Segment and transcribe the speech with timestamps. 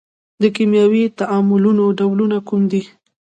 [0.41, 2.81] د کیمیاوي تعاملونو ډولونه کوم دي؟